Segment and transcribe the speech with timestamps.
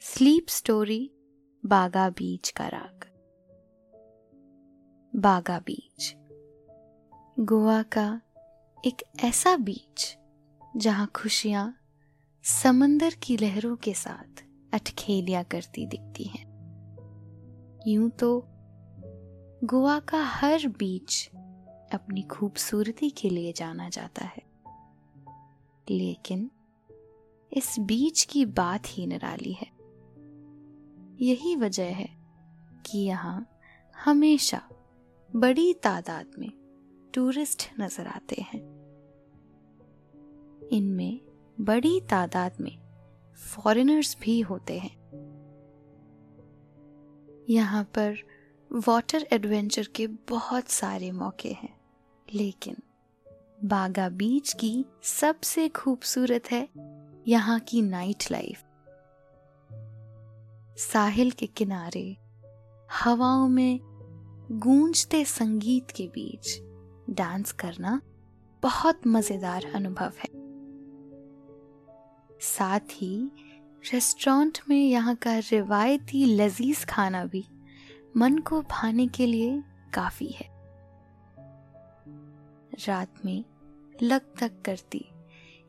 [0.00, 1.10] Sleep story
[1.66, 3.04] बागा बीच का राग
[5.16, 6.14] बागा बीच
[7.40, 8.20] गोवा का
[8.86, 10.16] एक ऐसा बीच
[10.76, 11.76] जहाँ खुशियाँ
[12.44, 16.46] समंदर की लहरों के साथ अटखेलिया करती दिखती हैं।
[17.86, 18.44] यूँ तो
[19.64, 21.30] गोवा का हर बीच
[21.94, 24.42] अपनी खूबसूरती के लिए जाना जाता है।
[25.90, 26.50] लेकिन
[27.52, 29.75] इस बीच की बात ही निराली है।
[31.16, 32.08] यही वजह है
[32.86, 33.46] कि यहाँ
[33.94, 34.60] हमेशा
[35.30, 36.50] बड़ी तादाद में
[37.14, 38.60] टूरिस्ट नज़र आते हैं।
[40.72, 41.20] इनमें
[41.60, 42.76] बड़ी तादाद में
[43.38, 44.94] फॉरेनर्स भी होते हैं।
[47.48, 48.18] यहाँ पर
[48.70, 51.74] वाटर एडवेंचर के बहुत सारे मौके हैं,
[52.28, 52.76] लेकिन
[53.64, 56.68] बागा बीच की सबसे खूबसूरत है
[57.26, 58.62] यहाँ की नाइट लाइफ
[60.76, 62.16] साहिल के किनारे,
[62.92, 63.78] हवाओं में
[64.52, 66.60] गूंजते संगीत के बीच
[67.10, 68.00] डांस करना
[68.62, 70.28] बहुत मज़ेदार अनुभव है।
[72.40, 73.30] साथ ही
[73.92, 77.44] रेस्टोरेंट में यहाँ का रिवायती लजीज खाना भी
[78.16, 79.62] मन को भाने के लिए
[79.94, 80.48] काफ़ी है।
[82.88, 83.44] रात में
[84.02, 85.04] लग तक करती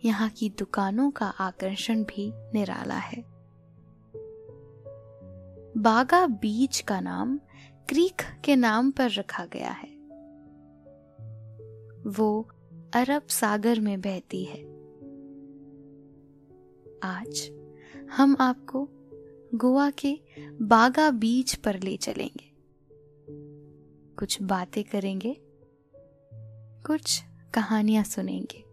[0.05, 3.36] यहाँ की दुकानों का आकर्षण भी निराला है।
[5.77, 7.39] बागा बीच का नाम
[7.89, 9.89] क्रीक के नाम पर रखा गया है।
[12.09, 12.49] वो
[12.93, 14.63] अरब सागर में बहती है।
[17.03, 17.51] आज
[18.11, 18.89] हम आपको
[19.55, 20.19] गोवा के
[20.61, 22.51] बागा बीच पर ले चलेंगे।
[24.15, 25.37] कुछ बातें करेंगे,
[26.87, 27.23] कुछ
[27.53, 28.63] कहानियाँ सुनेंगे।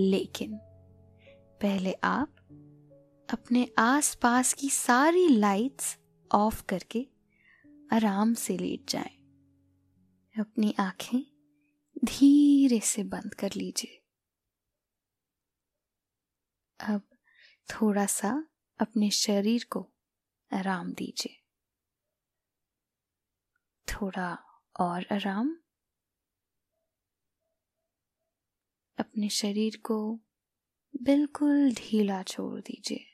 [0.00, 0.56] लेकिन
[1.60, 2.33] पहले आप
[3.32, 5.98] अपने आसपास की सारी लाइट्स
[6.34, 7.06] ऑफ़ करके
[7.92, 9.16] आराम से लेट जाएँ।
[10.40, 11.20] अपनी आँखें
[12.04, 14.04] धीरे से बंद कर लीजिए।
[16.80, 17.08] अब
[17.70, 18.46] थोड़ा सा
[18.80, 19.92] अपने शरीर को
[20.52, 21.42] आराम दीजिए।
[23.88, 24.34] थोड़ा
[24.80, 25.56] और आराम।
[28.98, 30.20] अपने शरीर को
[31.02, 33.13] बिल्कुल ढीला छोड़ दीजिए।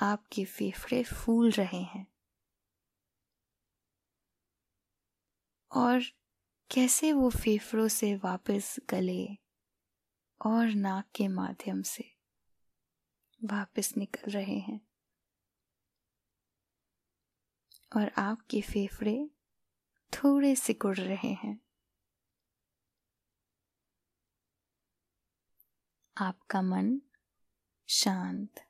[0.00, 2.06] आपके फेफड़े फूल रहे हैं।
[5.76, 6.00] और
[6.70, 9.38] कैसे वो फेफड़ों से वापस गले
[10.46, 12.16] और नाक के माध्यम से
[13.44, 14.80] वापस निकल रहे हैं।
[17.96, 19.30] और आपके फेफड़े
[20.12, 21.60] थोड़े सिकुड़ रहे हैं।
[26.16, 27.00] आपका मन
[27.88, 28.69] शांत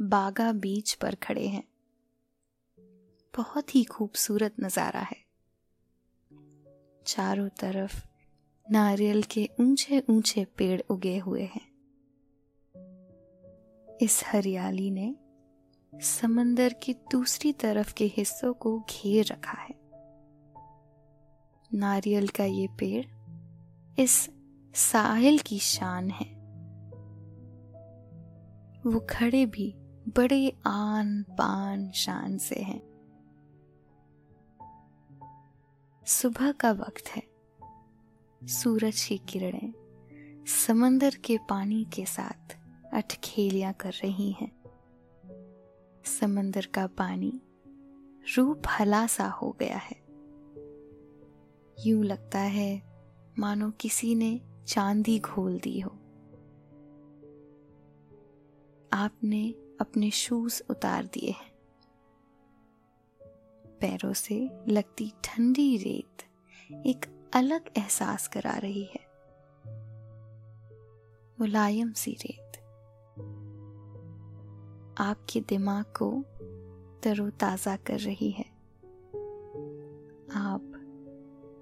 [0.00, 1.64] बागा बीच पर खड़े हैं।
[3.36, 5.24] बहुत ही खूबसूरत नज़ारा है।
[7.06, 8.04] चारों तरफ़
[8.70, 11.74] नारियल के ऊँचे ऊँचे पेड़ उगे हुए हैं।
[14.02, 15.16] इस हरियाली ने
[15.94, 19.74] समंदर की दूसरी तरफ़ के हिस्सों को घेर रखा है।
[21.74, 23.06] नारियल का ये पेड़
[24.00, 24.30] इस
[24.74, 26.34] साहिल की शान है।
[28.86, 29.74] वो खड़े भी
[30.08, 32.82] बड़े आन पान शान से हैं।
[36.06, 37.22] सुबह का वक्त है।
[38.46, 39.72] सूरज की किरणें
[40.46, 42.58] समंदर के पानी के साथ
[42.94, 44.52] अटखेलियाँ कर रही हैं।
[46.04, 47.40] समंदर का पानी
[48.36, 50.04] रूप हला सा हो गया है।
[51.86, 52.82] यूँ लगता है
[53.38, 55.90] मानो किसी ने चांदी घोल दी हो।
[58.92, 61.54] आपने अपने शूज़ उतार दिए हैं।
[63.80, 66.22] पैरों से लगती ठंडी रेत
[66.86, 69.04] एक अलग एहसास करा रही है।
[71.40, 72.56] मुलायम सी रेत।
[74.98, 76.24] आपके दिमाग को
[77.02, 78.44] तरोताजा कर रही है।
[80.34, 80.70] आप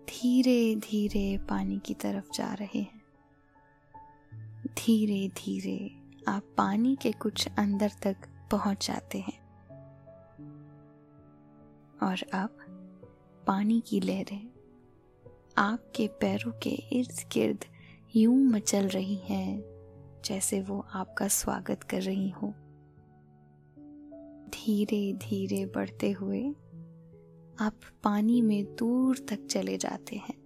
[0.08, 3.02] धीरे धीरे पानी की तरफ़ जा रहे हैं।
[4.66, 8.16] धीरे धीरे आप पानी के कुछ अंदर तक
[8.50, 9.42] पहुँच जाते हैं।
[12.02, 12.56] और अब
[13.46, 14.50] पानी की लहरें
[15.58, 17.64] आपके पैरों के इर्द गिर्द
[18.16, 19.62] यूँ मचल रही हैं,
[20.24, 22.48] जैसे वो आपका स्वागत कर रही हो।
[24.48, 26.50] धीरे धीरे बढ़ते हुए
[27.60, 30.42] आप पानी में दूर तक चले जाते हैं।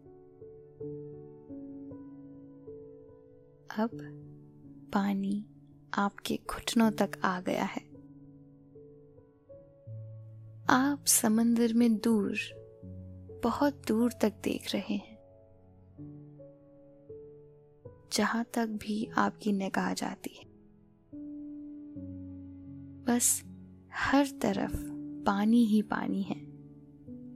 [3.78, 3.90] अब
[4.92, 5.44] पानी
[5.94, 7.86] आपके घुटनों तक आ गया है।
[10.68, 12.36] आप समंदर में दूर,
[13.44, 15.16] बहुत दूर तक देख रहे हैं।
[18.12, 20.44] जहाँ तक भी आपकी निगाह जाती है।
[23.04, 23.42] बस
[23.94, 24.76] हर तरफ़
[25.24, 26.46] पानी ही पानी है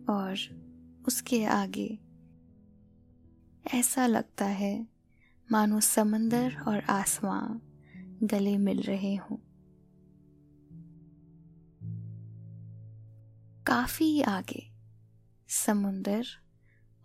[0.04, 0.36] और
[1.06, 1.98] उसके आगे
[3.74, 4.86] ऐसा लगता है
[5.52, 7.69] मानो समंदर और आसमां
[8.22, 9.36] गले मिल रहे हों।
[13.64, 14.70] काफ़ी आगे,
[15.48, 16.26] समुंदर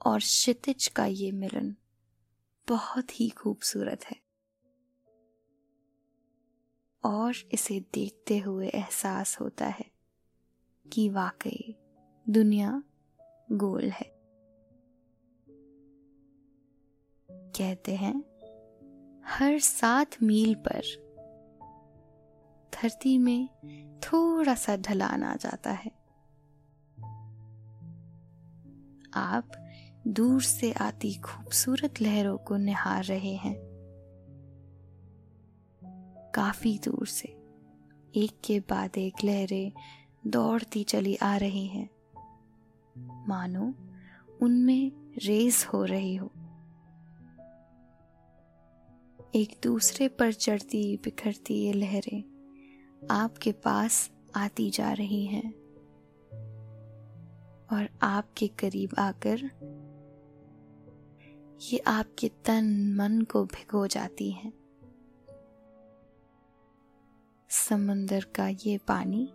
[0.06, 1.76] और क्षितिज का ये मिलन
[2.70, 4.22] बहुत ही खूबसूरत है।
[7.06, 9.92] और इसे देखते हुए एहसास होता है
[10.94, 11.76] कि वाकई
[12.30, 12.84] दुनिया
[13.52, 14.16] गोल है।
[17.32, 18.20] कहते हैं,
[19.26, 21.05] हर सात मील पर
[22.76, 23.50] धरती में
[24.00, 25.92] थोड़ा सा ढलान आ जाता है।
[29.14, 29.52] आप
[30.08, 33.56] दूर से आती खूबसूरत लहरों को निहार रहे हैं।
[36.36, 37.28] काफ़ी दूर से,
[38.16, 39.72] एक के बाद एक लहरें
[40.28, 41.90] दौड़ती चली आ रही हैं।
[43.28, 43.74] मानो,
[44.42, 46.32] उनमें रेस हो रही हो।
[49.36, 52.35] एक दूसरे पर चढ़ती बिखरती ये लहरें
[53.12, 55.54] आपके पास आती जा रही हैं
[57.74, 59.40] और आपके करीब आकर
[61.62, 64.54] ये आपके तन मन को भिगो जाती हैं।
[67.50, 69.34] समंदर का ये पानी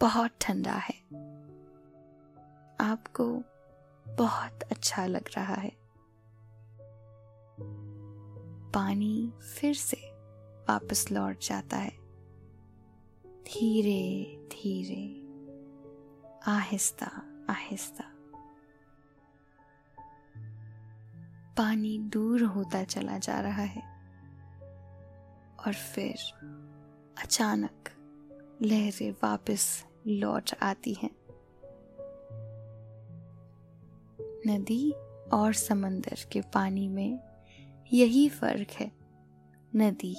[0.00, 0.94] बहुत ठंडा है।
[2.80, 3.42] आपको
[4.12, 5.72] बहुत अच्छा लग रहा है।
[8.72, 9.96] पानी फिर से
[10.70, 12.01] वापस लौट जाता है।
[13.44, 15.22] धीरे धीरे।
[16.46, 17.06] आहिस्ता
[17.50, 18.04] आहिस्ता।
[21.56, 23.82] पानी दूर होता चला जा रहा है।
[25.66, 26.14] और फिर
[27.22, 27.84] अचानक
[28.62, 31.10] लहरें वापस लौट आती हैं।
[34.46, 34.92] नदी
[35.32, 37.18] और समंदर के पानी में
[37.92, 38.92] यही फ़र्क है।
[39.76, 40.12] नदी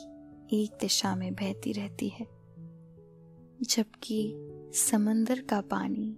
[0.63, 2.32] एक दिशा में बहती रहती है।
[3.63, 4.35] जबकि
[4.73, 6.17] समंदर का पानी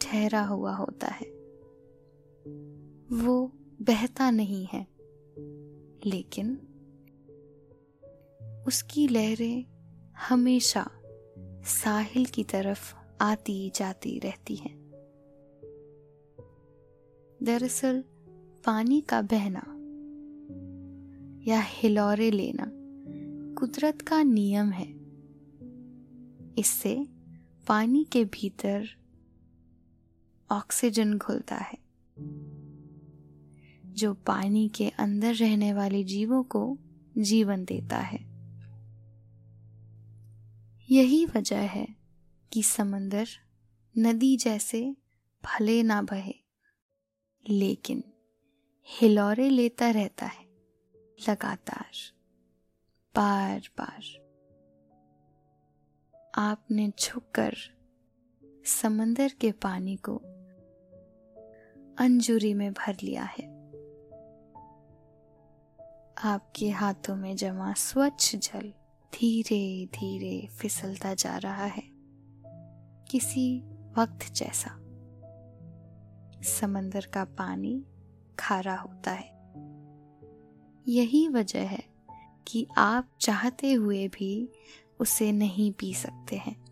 [0.00, 1.26] ठहरा हुआ होता है।
[3.22, 3.52] वो
[3.82, 4.86] बहता नहीं है,
[6.06, 6.58] लेकिन
[8.66, 9.64] उसकी लहरें
[10.28, 10.90] हमेशा
[11.64, 14.86] साहिल की तरफ़ आती जाती रहती हैं।
[17.42, 18.04] दरअसल
[18.66, 19.72] पानी का बहना
[21.50, 22.70] या हिलौरे लेना
[23.54, 24.95] कुदरत का नियम है।
[26.58, 27.06] इससे
[27.66, 28.88] पानी के भीतर
[30.50, 31.78] ऑक्सीजन घुलता है।
[33.86, 36.78] जो पानी के अंदर रहने वाले जीवों को
[37.18, 38.18] जीवन देता है।
[40.90, 41.96] यही वजह है
[42.52, 43.26] कि समंदर
[43.98, 44.96] नदी जैसे
[45.44, 46.34] भले ना बहे,
[47.48, 48.04] लेकिन
[48.88, 50.44] हिलौरे लेता रहता है,
[51.28, 51.90] लगातार
[53.14, 54.25] बार बार
[56.38, 57.54] आपने झुककर
[58.66, 60.16] समंदर के पानी को
[61.98, 63.44] अंजुरी में भर लिया है।
[66.24, 68.72] आपके हाथों में जमा स्वच्छ जल
[69.14, 71.82] धीरे धीरे फिसलता जा रहा है,
[73.10, 73.60] किसी
[73.98, 74.70] वक्त जैसा।
[76.42, 77.84] समंदर का पानी
[78.38, 79.36] खारा होता है।
[80.88, 81.84] यही वजह है
[82.46, 84.48] कि आप चाहते हुए भी
[85.00, 86.66] उसे नहीं पी सकते हैं।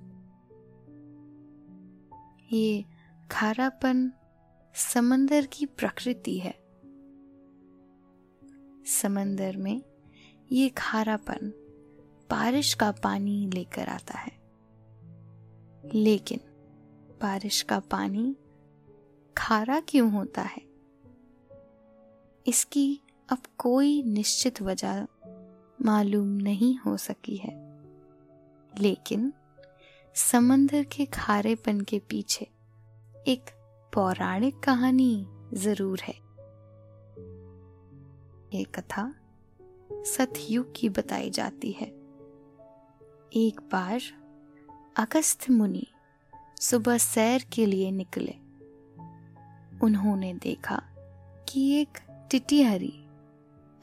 [2.52, 2.84] ये
[3.30, 4.12] खारापन
[4.74, 6.64] समंदर की प्रकृति है।
[8.86, 9.82] समंदर में
[10.52, 11.52] ये खारापन
[12.30, 14.32] बारिश का पानी लेकर आता है।
[15.94, 16.40] लेकिन
[17.22, 18.36] बारिश का पानी
[19.38, 20.62] खारा क्यों होता है?
[22.46, 25.06] इसकी अब कोई निश्चित वजह
[25.82, 27.63] मालूम नहीं हो सकी है।
[28.80, 29.32] लेकिन
[30.14, 32.44] समंदर के खारेपन के पीछे
[33.28, 33.50] एक
[33.94, 36.14] पौराणिक कहानी ज़रूर है।
[38.58, 39.14] ये कथा
[39.92, 41.86] सतयुग की बताई जाती है।
[43.36, 44.00] एक बार
[44.96, 45.86] अगस्त मुनि
[46.60, 48.34] सुबह सैर के लिए निकले।
[49.82, 50.82] उन्होंने देखा
[51.48, 51.98] कि एक
[52.30, 53.06] टिटिहरी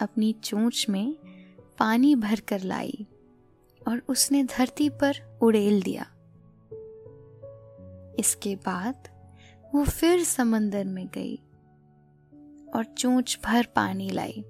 [0.02, 1.16] अपनी चोंच में
[1.80, 3.08] पानी भर कर लाई।
[3.88, 6.04] और उसने धरती पर उड़ेल दिया।
[8.20, 9.08] इसके बाद
[9.76, 11.36] वो फिर समंदर में गई
[12.76, 14.46] और चोंच भर पानी लाई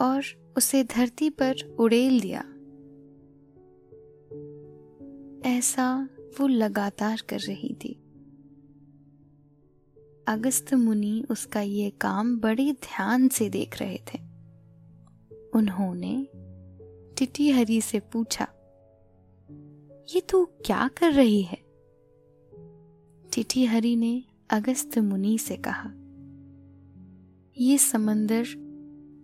[0.00, 0.22] और
[0.56, 2.40] उसे धरती पर उड़ेल दिया।
[5.50, 6.08] ऐसा
[6.40, 8.02] वो लगातार कर रही थी।
[10.26, 14.18] अगस्त मुनि उसका ये काम बड़े ध्यान से देख रहे थे।
[15.54, 16.28] उन्होंने
[17.20, 18.46] टिटी हरी से पूछा,
[20.14, 21.56] ये तू क्या कर रही है?
[23.34, 25.90] टिटी हरी ने अगस्त मुनि से कहा,
[27.58, 28.46] ये समंदर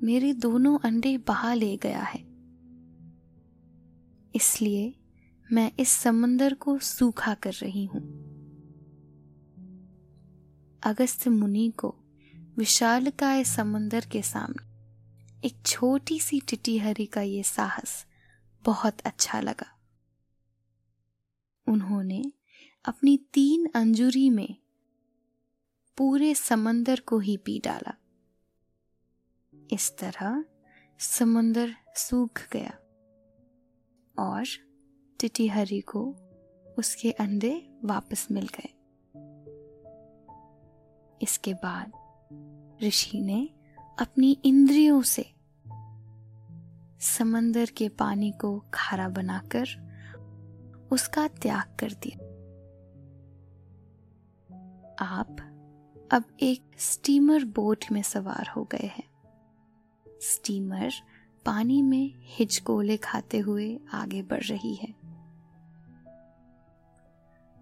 [0.02, 2.20] मेरे दोनों अंडे बहा ले गया है।
[4.34, 4.94] इसलिए
[5.52, 8.02] मैं इस समंदर को सूखा कर रही हूँ।
[10.82, 11.94] अगस्त मुनि को
[12.58, 14.75] विशालकाय समंदर के सामने
[15.46, 18.06] एक छोटी सी टिटीहरी का ये साहस
[18.64, 19.78] बहुत अच्छा लगा।
[21.68, 22.32] उन्होंने
[22.84, 24.56] अपनी तीन अंजुरी में
[25.96, 27.94] पूरे समंदर को ही पी डाला।
[29.70, 30.44] इस तरह
[30.98, 32.78] समंदर सूख गया
[34.18, 34.44] और
[35.20, 36.16] टिटीहरी को
[36.78, 38.72] उसके अंडे वापस मिल गए।
[41.22, 41.92] इसके बाद
[42.82, 43.50] ऋषि ने
[43.98, 45.35] अपनी इंद्रियों से
[47.00, 49.66] समंदर के पानी को खारा बनाकर
[50.92, 52.18] उसका त्याग कर दिया।
[54.98, 55.36] आप
[56.12, 59.08] अब एक स्टीमर बोट में सवार हो गए हैं।
[60.20, 60.90] स्टीमर
[61.46, 64.94] पानी में हिचकोले खाते हुए आगे बढ़ रही है।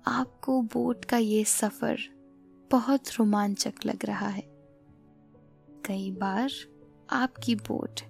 [0.06, 1.98] आपको बोट का ये सफ़र
[2.70, 4.42] बहुत रोमांचक लग रहा है।
[5.84, 6.50] कई बार
[7.10, 8.00] आपकी बोट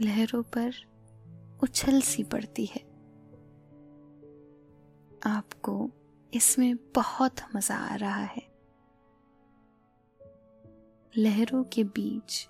[0.00, 0.72] लहरों पर
[1.62, 2.80] उछल सी पड़ती है।
[5.26, 5.90] आपको
[6.34, 8.42] इसमें बहुत मज़ा आ रहा है।
[11.16, 12.48] लहरों के बीच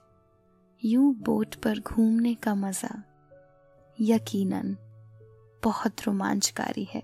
[0.85, 3.03] यूँ बोट पर घूमने का मज़ा
[4.01, 4.77] यकीनन
[5.65, 7.03] बहुत रोमांचकारी है।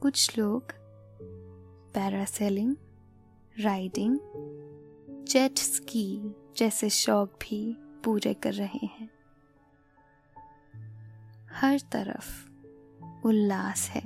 [0.00, 0.72] कुछ लोग
[1.94, 2.76] पैरासेलिंग,
[3.60, 4.18] राइडिंग,
[5.28, 9.10] जेट स्की जैसे शौक भी पूरे कर रहे हैं।
[11.52, 12.50] हर तरफ़
[13.26, 14.02] उल्लास है।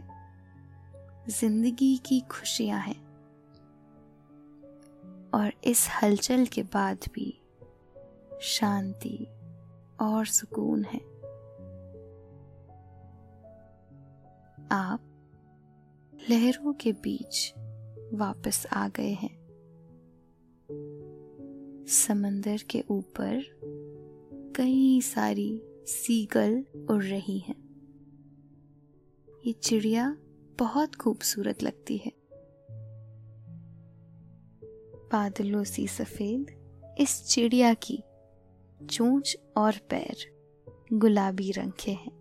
[1.28, 3.08] ज़िंदगी की खुशियाँ हैं।
[5.34, 7.42] और इस हलचल के बाद भी
[8.42, 9.26] शांति
[10.00, 10.98] और सुकून है।
[14.72, 15.00] आप
[16.30, 17.54] लहरों के बीच
[18.14, 19.37] वापस आ गए हैं।
[21.88, 23.42] समंदर के ऊपर
[24.56, 27.56] कई सारी सीगल उड़ रही हैं।
[29.46, 30.16] ये चिड़िया
[30.58, 32.12] बहुत खूबसूरत लगती है।
[35.12, 36.46] बादलों सी सफ़ेद
[37.00, 38.02] इस चिड़िया की
[38.90, 40.16] चोंच और पैर
[40.92, 42.18] गुलाबी रंग के हैं।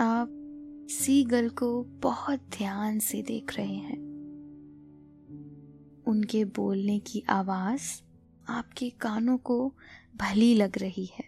[0.00, 0.28] आप
[0.90, 4.09] सीगल को बहुत ध्यान से देख रहे हैं।
[6.10, 8.02] उनके बोलने की आवाज़
[8.48, 9.74] आपके कानों को
[10.16, 11.24] भली लग रही है।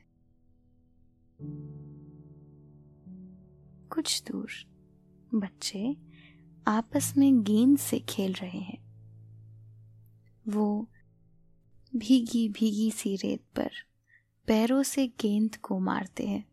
[3.89, 4.51] कुछ दूर
[5.35, 5.97] बच्चे
[6.67, 8.79] आपस में गेंद से खेल रहे हैं।
[10.49, 10.89] वो
[11.97, 13.71] भीगी भीगी सी रेत पर
[14.47, 16.49] पैरों से गेंद को मारते हैं।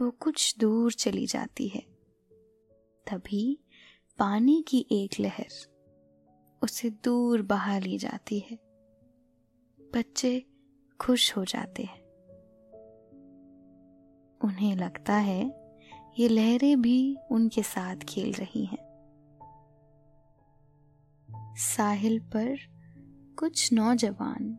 [0.00, 1.82] वो कुछ दूर चली जाती है।
[3.06, 3.58] तभी
[4.18, 5.75] पानी की एक लहर
[6.62, 8.58] उसे दूर बहा ली जाती है।
[9.80, 10.44] बच्चे
[11.00, 12.06] खुश हो जाते हैं।
[14.44, 15.66] उन्हें लगता है
[16.18, 18.86] ये लहरें भी उनके साथ खेल रही हैं।
[21.56, 22.56] साहिल पर
[23.38, 24.58] कुछ नौजवान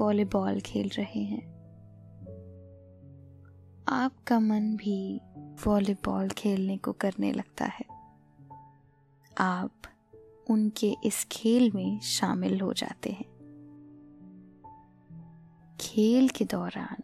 [0.00, 1.50] वॉलीबॉल खेल रहे हैं।
[3.88, 5.20] आपका मन भी
[5.66, 7.84] वॉलीबॉल खेलने को करने लगता है।
[9.38, 9.72] आप
[10.50, 13.24] उनके इस खेल में शामिल हो जाते हैं।
[15.80, 17.02] खेल के दौरान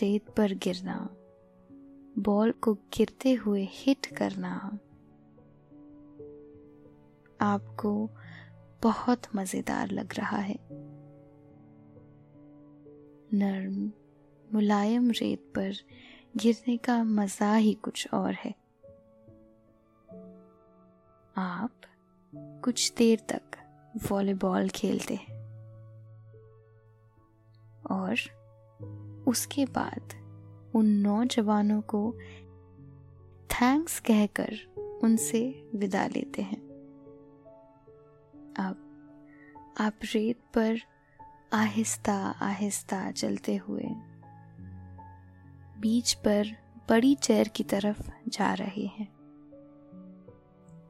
[0.00, 1.08] रेत पर गिरना,
[2.18, 4.78] बॉल को गिरते हुए हिट करना
[7.40, 8.10] आपको
[8.82, 10.58] बहुत मज़ेदार लग रहा है।
[13.34, 13.92] नर्म,
[14.52, 15.72] मुलायम रेत पर
[16.36, 18.63] गिरने का मज़ा ही कुछ और है।
[22.64, 23.42] कुछ देर तक
[24.12, 25.34] वॉलीबॉल खेलते हैं।
[27.90, 28.16] और
[29.26, 30.00] उसके बाद
[30.74, 32.14] उन नौजवानों को
[33.50, 34.56] थैंक्स कहकर
[35.02, 36.60] उनसे विदा लेते हैं।
[38.58, 38.76] अब
[39.80, 40.78] आप रेत पर
[41.52, 43.84] आहिस्ता आहिस्ता चलते हुए
[45.80, 46.56] बीच पर
[46.88, 49.23] बड़ी चेयर की तरफ़ जा रहे हैं।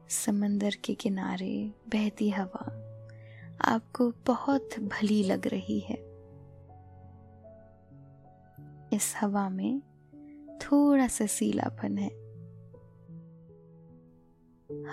[0.09, 2.81] समंदर के किनारे बहती हवा
[3.61, 5.95] आपको बहुत भली लग रही है।
[8.93, 9.81] इस हवा में
[10.61, 12.09] थोड़ा सा सीलापन है।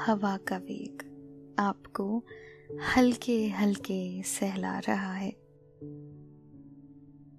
[0.05, 1.09] हवा का वेग
[1.59, 2.25] आपको
[2.97, 5.31] हल्के हल्के सहला रहा है।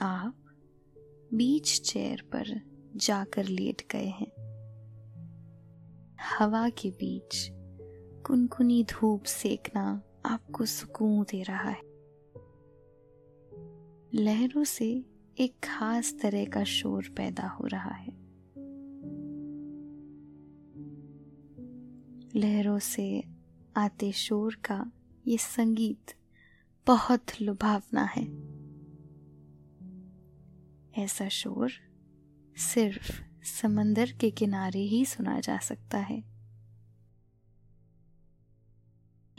[0.02, 0.36] आप
[1.34, 2.62] बीच चेयर पर
[2.96, 4.44] जाकर लेट गए हैं।
[6.40, 7.63] हवा के बीच
[8.26, 11.82] कुनकुनी धूप सेकना आपको सुकून दे रहा है।
[14.14, 15.06] लहरों से
[15.40, 18.12] एक खास तरह का शोर पैदा हो रहा है।
[22.36, 23.24] लहरों से
[23.78, 24.92] आते शोर का
[25.28, 26.14] ये संगीत
[26.88, 28.26] बहुत लुभावना है।
[31.04, 31.72] ऐसा शोर
[32.58, 36.33] सिर्फ़ समंदर के किनारे ही सुना जा सकता है।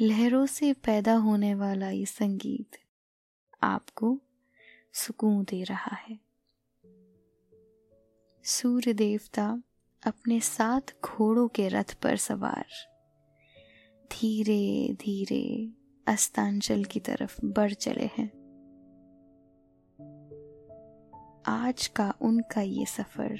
[0.05, 2.77] लहरों से पैदा होने वाला ये संगीत
[3.63, 4.21] आपको
[4.93, 6.19] सुकून दे रहा है।
[8.45, 9.63] सूर्य देवता
[10.07, 12.67] अपने सात घोड़ों के रथ पर सवार,
[14.13, 15.73] धीरे धीरे
[16.13, 18.29] अस्तांचल की तरफ़ बढ़ चले हैं।
[21.47, 23.39] आज का उनका ये सफ़र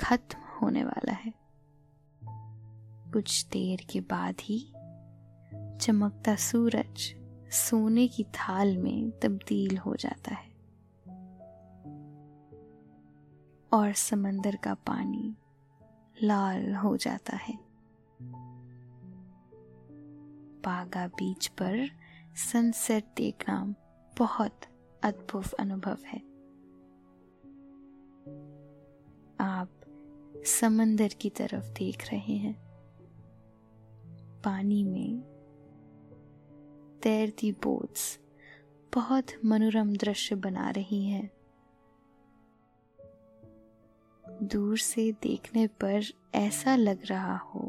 [0.00, 1.34] खत्म होने वाला है।
[3.12, 4.72] कुछ देर के बाद ही
[5.80, 7.14] चमकता सूरज
[7.52, 10.56] सोने की थाल में तब्दील हो जाता है।
[13.72, 15.36] और समंदर का पानी
[16.22, 17.58] लाल हो जाता है।
[20.64, 21.90] बागा बीच पर
[22.36, 23.74] सनसेट देखना
[24.18, 24.60] बहुत
[25.02, 26.18] अद्भुत अनुभव है।
[29.40, 29.70] आप
[30.46, 32.66] समंदर की तरफ़ देख रहे हैं।
[34.44, 35.35] पानी में
[37.06, 38.18] तैरती बोट्स।
[38.94, 41.30] बहुत मनोरम दृश्य बना रही हैं।
[44.42, 46.02] दूर से देखने पर
[46.34, 47.60] ऐसा लग रहा हो,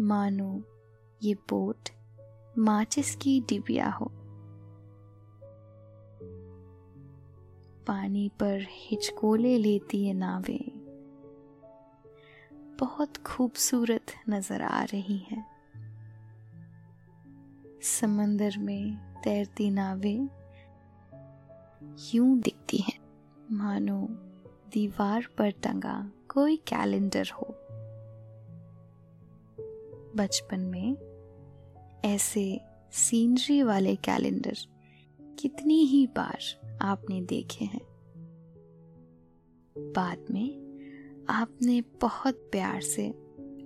[0.00, 0.62] मानो
[1.22, 1.88] ये बोट
[2.58, 4.10] माचिस की डिबिया हो।
[7.86, 10.70] पानी पर हिचकोले लेती ये नावें।
[12.80, 15.57] बहुत खूबसूरत नज़र आ रही हैं।
[17.82, 20.28] समंदर में तैरती नावें
[22.14, 22.98] यूँ दिखती हैं।
[23.50, 24.06] मानो
[24.72, 27.54] दीवार पर टंगा कोई कैलेंडर हो।
[30.16, 30.96] बचपन में
[32.04, 32.60] ऐसे
[32.92, 34.56] सीनरी वाले कैलेंडर
[35.38, 36.38] कितनी ही बार
[36.82, 37.80] आपने देखे हैं।
[39.78, 40.68] बाद में
[41.28, 43.10] आपने बहुत प्यार से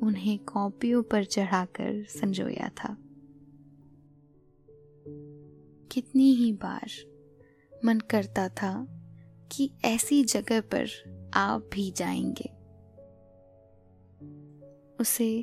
[0.03, 2.97] उन्हें कॉपियों पर चढ़ाकर संजोया था।
[5.93, 6.91] कितनी ही बार
[7.85, 8.87] मन करता था
[9.53, 10.87] कि ऐसी जगह पर
[11.35, 12.51] आप भी जाएँगे।
[15.01, 15.43] उसे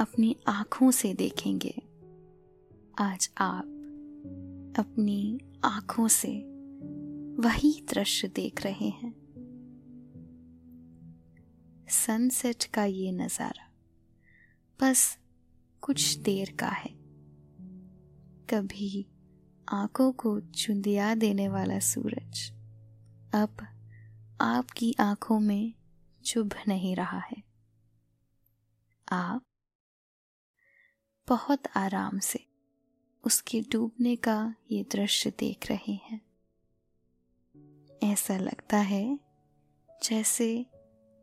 [0.00, 1.82] अपनी आँखों से देखेंगे।
[2.98, 3.64] आज आप
[4.78, 6.32] अपनी आँखों से
[7.42, 9.14] वही दृश्य देख रहे हैं।
[11.88, 13.72] सनसेट का ये नज़ारा
[14.80, 15.18] बस
[15.80, 16.90] कुछ देर का है।
[18.50, 19.06] कभी
[19.72, 22.52] आँखों को चुंदिया देने वाला सूरज।
[23.34, 23.56] अब
[24.40, 25.74] आपकी आँखों में
[26.24, 27.42] चुभ नहीं रहा है।
[29.12, 29.42] आप
[31.28, 32.46] बहुत आराम से
[33.24, 36.20] उसके डूबने का ये दृश्य देख रहे हैं।
[38.02, 39.18] ऐसा लगता है
[40.02, 40.66] जैसे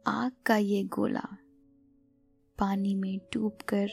[0.08, 1.38] आग का ये गोला
[2.58, 3.88] पानी में डूबकर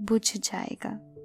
[0.00, 1.15] बुझ जाएगा।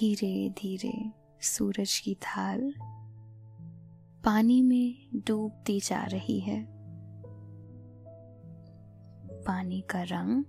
[0.00, 2.74] धीरे धीरे सूरज की थाल
[4.24, 6.66] पानी में डूबती जा रही है।
[9.44, 10.44] पानी का रंग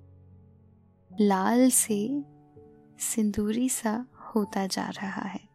[1.22, 2.24] लाल से
[3.00, 4.06] सिंदूरी सा
[4.36, 5.50] होता जा रहा है।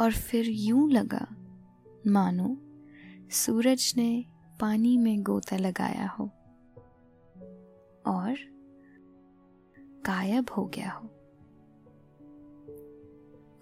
[0.00, 1.26] और फिर यूँ लगा,
[2.06, 2.56] मानो
[3.30, 4.24] सूरज ने
[4.60, 6.24] पानी में गोता लगाया हो
[8.06, 8.36] और
[10.06, 11.15] गायब हो गया हो।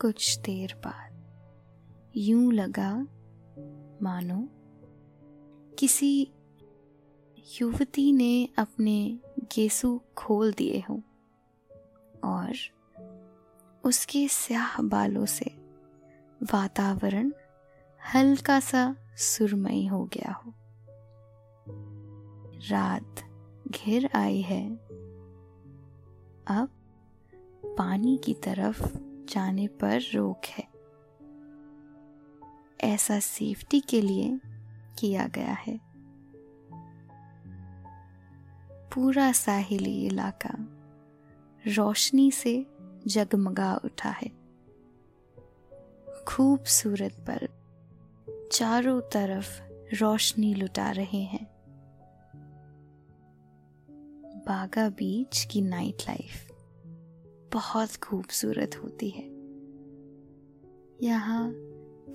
[0.05, 2.95] कुछ देर बाद यूँ लगा,
[4.03, 4.49] मानो
[5.79, 6.33] किसी
[7.61, 9.19] युवती ने अपने
[9.57, 11.01] गेसु खोल दिए हों
[12.25, 12.53] और
[13.85, 15.51] उसके स्याह बालों से
[16.43, 17.33] वातावरण
[18.15, 20.55] हल्का सा सुरमई हो गया हो।
[22.71, 23.15] रात
[23.69, 24.75] घिर आई है।
[26.47, 26.69] अब
[27.79, 30.75] पानी की तरफ़ जाने पर रोक है।
[32.95, 34.41] ऐसा सेफ्टी के लिए
[34.99, 35.81] किया गया है।
[38.95, 40.55] पूरा साहिली इलाका
[41.67, 42.67] रोशनी से
[43.07, 44.29] जगमगा उठा है।
[46.29, 47.49] खूबसूरत पल
[48.53, 49.63] चारों तरफ़
[49.97, 51.55] रोशनी लुटा रहे हैं।
[54.47, 56.54] बागा बीच की नाइट लाइफ।
[57.55, 59.25] बहुत खूबसूरत होती है।
[61.03, 61.53] यहाँ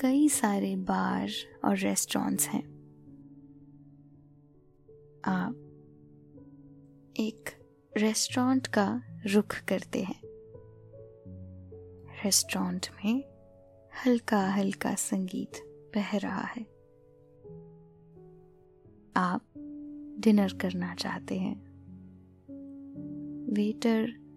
[0.02, 1.30] कई सारे बार
[1.65, 2.80] और रेस्टोरेंट्स हैं।
[5.25, 5.56] आप
[7.19, 7.49] एक
[7.97, 10.21] रेस्टोरेंट का रुख करते हैं।
[12.25, 13.23] रेस्टोरेंट में
[14.06, 15.52] हल्का हल्का संगीत
[15.95, 16.63] बह रहा है।
[19.15, 19.41] आप
[20.19, 21.56] डिनर करना चाहते हैं।
[23.54, 24.28] वेटर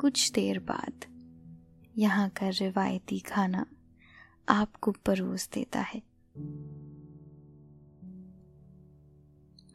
[0.00, 1.04] कुछ देर बाद
[1.98, 3.66] यहाँ का रिवायती खाना
[4.48, 6.02] आपको परोस देता है।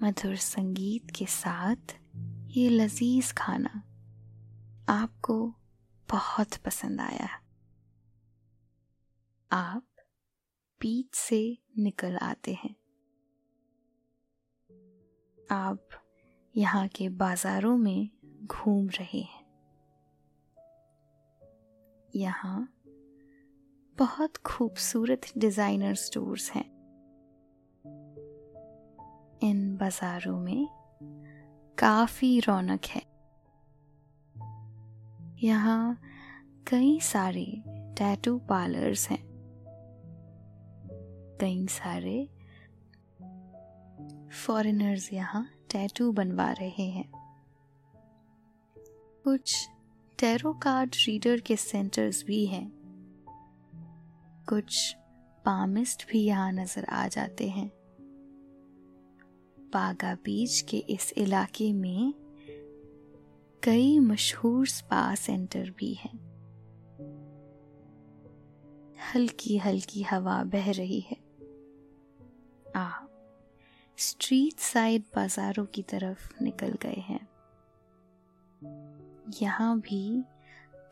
[0.04, 2.00] मधुर संगीत के साथ
[2.48, 3.84] ये लजीज खाना
[4.90, 5.54] आपको
[6.10, 7.30] बहुत पसंद आया।
[9.52, 9.88] आप
[10.82, 12.76] बीच से निकल आते हैं।
[15.52, 15.90] आप
[16.58, 18.10] यहाँ के बाजारों में
[18.46, 19.43] घूम रहे हैं।
[22.16, 22.74] यहाँ
[23.98, 26.66] बहुत खूबसूरत डिज़ाइनर स्टोर्स हैं।
[29.44, 30.68] इन बाजारों में
[31.78, 33.02] काफ़ी रौनक है।
[35.44, 36.02] यहाँ
[36.68, 39.24] कई सारे टैटू पार्लर्स हैं।
[41.42, 42.30] कई सारे
[44.46, 47.12] फॉरेनर्स यहाँ टैटू बनवा रहे हैं।
[49.24, 49.68] कुछ
[50.24, 52.72] टेरो कार्ड रीडर के सेंटर्स भी हैं।
[54.50, 54.96] कुछ
[55.46, 57.72] पामिस्ट भी यहाँ नज़र आ जाते हैं।
[59.60, 62.14] बागा बीच के इस इलाके में
[63.64, 66.18] कई मशहूर स्पा सेंटर भी हैं।
[69.16, 71.18] हल्की हल्की हवा बह रही है।
[72.76, 72.90] आ
[73.98, 77.33] स्ट्रीट साइड बाजारों की तरफ़ निकल गए हैं।
[79.42, 80.24] यहाँ भी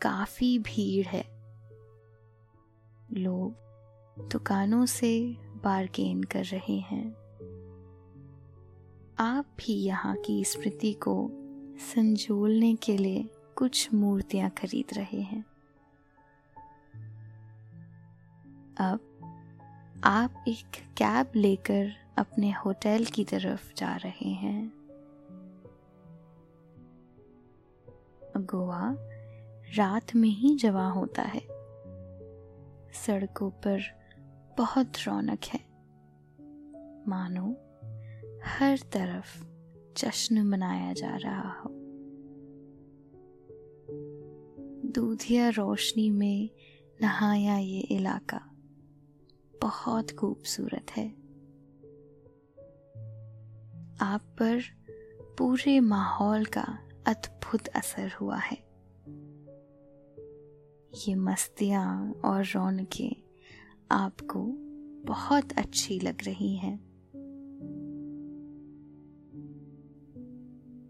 [0.01, 1.25] काफ़ी भीड़ है।
[3.13, 3.51] लोग
[4.27, 7.11] दुकानों से बारगेन कर रहे हैं।
[9.19, 11.29] आप भी यहाँ की स्मृति को
[11.95, 15.45] संजोलने के लिए कुछ मूर्तियाँ खरीद रहे हैं।
[18.77, 18.99] अब
[20.03, 20.65] आप एक
[20.97, 24.73] कैब लेकर अपने होटल की तरफ़ जा रहे हैं।
[28.41, 28.95] गोवा
[29.75, 31.41] रात में ही जवा होता है।
[32.93, 33.81] सड़कों पर
[34.57, 35.59] बहुत रौनक है।
[37.07, 37.51] मानो
[38.45, 39.45] हर तरफ़
[39.97, 41.69] जश्न मनाया जा रहा हो।
[44.85, 46.49] दूधिया रोशनी में
[47.01, 48.41] नहाया ये इलाका
[49.61, 51.09] बहुत खूबसूरत है।
[54.01, 54.61] आप पर
[55.37, 58.57] पूरे माहौल का अद्भुत असर हुआ है।
[61.07, 63.23] ये मस्तियाँ और रौनकें
[63.91, 64.43] आपको
[65.05, 66.79] बहुत अच्छी लग रही हैं।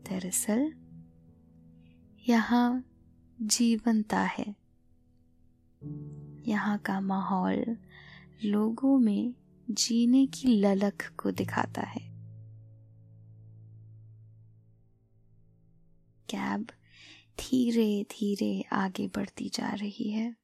[0.10, 0.74] दरअसल,
[2.30, 2.86] यहाँ
[3.41, 4.56] जीवनता है।
[6.47, 7.78] यहाँ का माहौल
[8.45, 9.34] लोगों में
[9.69, 12.11] जीने की ललक को दिखाता है।
[17.39, 20.35] धीरे धीरे आगे बढ़ती जा रही है।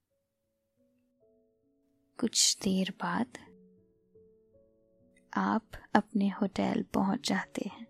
[2.20, 3.38] कुछ देर बाद
[5.34, 7.86] आप अपने होटल पहुँच जाते हैं।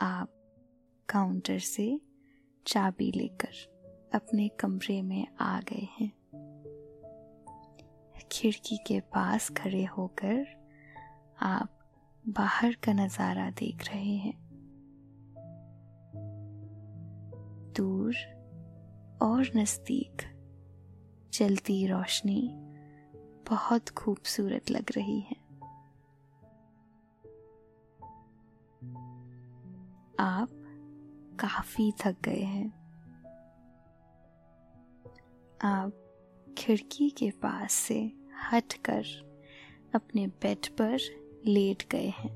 [0.00, 0.34] आप
[1.08, 2.00] काउंटर से
[2.66, 6.12] चाबी लेकर अपने कमरे में आ गए हैं।
[8.32, 10.46] खिड़की के पास खड़े होकर
[11.42, 11.78] आप
[12.28, 14.47] बाहर का नज़ारा देख रहे हैं।
[17.78, 18.14] दूर
[19.22, 20.22] और नज़दीक
[21.32, 22.50] जलती रोशनी
[23.50, 25.36] बहुत खूबसूरत लग रही है।
[30.20, 30.48] आप
[31.40, 32.68] काफ़ी थक गए हैं।
[35.62, 35.92] आप
[36.58, 38.12] खिड़की के पास से
[38.52, 39.04] हटकर
[39.94, 40.98] अपने बेड पर
[41.46, 42.30] लेट गए हैं।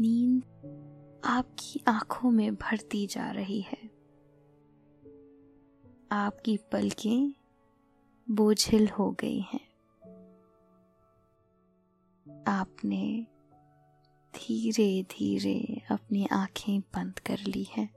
[0.00, 0.53] नींद
[1.26, 3.90] आपकी आँखों में भरती जा रही है।
[6.12, 7.34] आपकी पलकें
[8.30, 9.74] बोझिल हो गई हैं।
[12.48, 13.26] आपने
[14.34, 17.94] धीरे धीरे अपनी आँखें बंद कर ली हैं।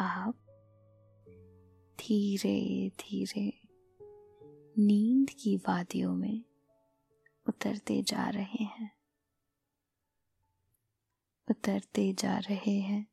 [0.00, 0.34] आप
[2.00, 3.60] धीरे धीरे
[4.78, 6.44] नींद की वादियों में
[7.48, 8.93] उतरते जा रहे हैं।
[11.50, 13.06] उतरते जा रहे हैं।